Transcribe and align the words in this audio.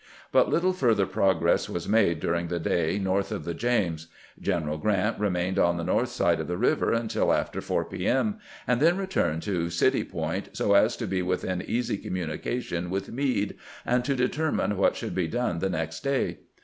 But 0.31 0.49
little 0.49 0.73
further 0.73 1.05
progress 1.05 1.69
was 1.69 1.87
made 1.87 2.19
during 2.19 2.47
the 2.47 2.57
day 2.57 2.97
north 2.97 3.31
of 3.31 3.45
the 3.45 3.53
James. 3.53 4.07
General 4.39 4.79
Grrant 4.79 5.19
remained 5.19 5.59
on 5.59 5.77
the 5.77 5.83
north 5.83 6.09
side 6.09 6.39
of 6.39 6.47
the 6.47 6.57
river 6.57 6.91
until 6.91 7.31
after 7.31 7.61
4 7.61 7.85
p. 7.85 8.07
m., 8.07 8.39
and 8.65 8.81
then 8.81 8.97
re 8.97 9.05
turned 9.05 9.43
to 9.43 9.69
City 9.69 10.03
Point 10.03 10.49
so 10.57 10.73
as 10.73 10.97
to 10.97 11.05
be 11.05 11.21
within 11.21 11.61
easy 11.61 11.99
communi 11.99 12.41
cation 12.41 12.89
with 12.89 13.11
Meade, 13.13 13.57
and 13.85 14.03
to 14.03 14.15
determine 14.15 14.75
what 14.75 14.95
should 14.95 15.13
be 15.13 15.27
done 15.27 15.59
the 15.59 15.69
next 15.69 15.99
day. 15.99 16.39